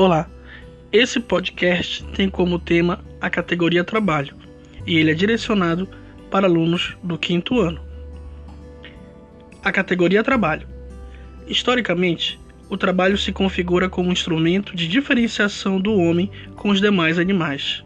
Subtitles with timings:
[0.00, 0.30] Olá,
[0.92, 4.36] esse podcast tem como tema a categoria Trabalho
[4.86, 5.88] e ele é direcionado
[6.30, 7.80] para alunos do quinto ano.
[9.60, 10.68] A categoria Trabalho.
[11.48, 12.38] Historicamente,
[12.70, 17.82] o trabalho se configura como um instrumento de diferenciação do homem com os demais animais,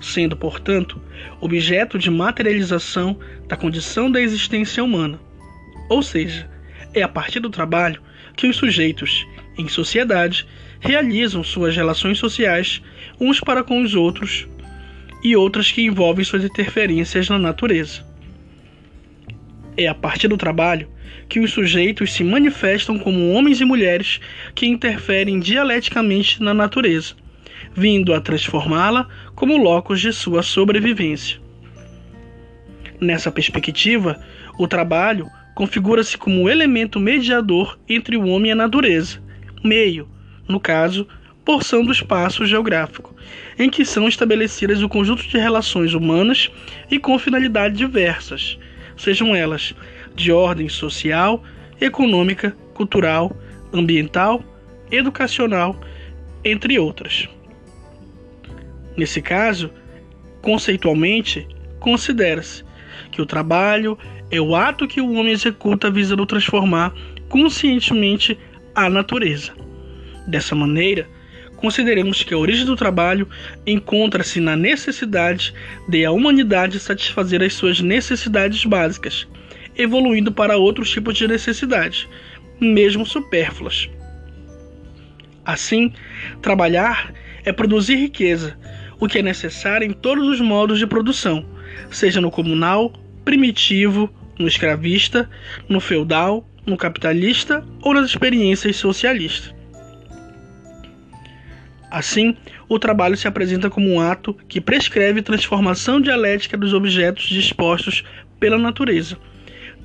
[0.00, 1.00] sendo, portanto,
[1.40, 3.16] objeto de materialização
[3.46, 5.20] da condição da existência humana.
[5.88, 6.50] Ou seja,
[6.92, 8.02] é a partir do trabalho
[8.36, 9.24] que os sujeitos,
[9.56, 10.48] em sociedade,
[10.84, 12.82] realizam suas relações sociais
[13.18, 14.46] uns para com os outros
[15.22, 18.04] e outras que envolvem suas interferências na natureza.
[19.76, 20.86] É a partir do trabalho
[21.26, 24.20] que os sujeitos se manifestam como homens e mulheres
[24.54, 27.14] que interferem dialeticamente na natureza,
[27.74, 31.40] vindo a transformá-la como locus de sua sobrevivência.
[33.00, 34.22] Nessa perspectiva,
[34.58, 39.18] o trabalho configura-se como elemento mediador entre o homem e a natureza,
[39.64, 40.06] meio,
[40.48, 41.06] no caso,
[41.44, 43.14] porção do espaço geográfico,
[43.58, 46.50] em que são estabelecidas o conjunto de relações humanas
[46.90, 48.58] e com finalidades diversas,
[48.96, 49.74] sejam elas
[50.14, 51.42] de ordem social,
[51.80, 53.36] econômica, cultural,
[53.72, 54.42] ambiental,
[54.90, 55.78] educacional,
[56.44, 57.28] entre outras.
[58.96, 59.70] Nesse caso,
[60.40, 61.46] conceitualmente,
[61.80, 62.64] considera-se
[63.10, 63.98] que o trabalho
[64.30, 66.94] é o ato que o homem executa visando transformar
[67.28, 68.38] conscientemente
[68.74, 69.52] a natureza.
[70.26, 71.08] Dessa maneira,
[71.56, 73.28] consideremos que a origem do trabalho
[73.66, 75.54] encontra-se na necessidade
[75.88, 79.26] de a humanidade satisfazer as suas necessidades básicas,
[79.76, 82.08] evoluindo para outros tipos de necessidades,
[82.60, 83.88] mesmo supérfluas.
[85.44, 85.92] Assim,
[86.40, 87.12] trabalhar
[87.44, 88.56] é produzir riqueza,
[88.98, 91.44] o que é necessário em todos os modos de produção,
[91.90, 92.92] seja no comunal,
[93.24, 95.28] primitivo, no escravista,
[95.68, 99.53] no feudal, no capitalista ou nas experiências socialistas.
[101.94, 102.36] Assim,
[102.68, 108.02] o trabalho se apresenta como um ato que prescreve transformação dialética dos objetos dispostos
[108.40, 109.16] pela natureza,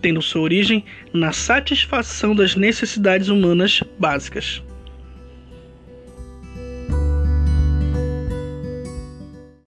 [0.01, 0.83] tendo sua origem
[1.13, 4.63] na satisfação das necessidades humanas básicas.